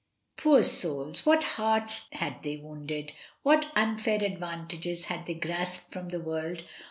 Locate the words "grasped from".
5.35-6.09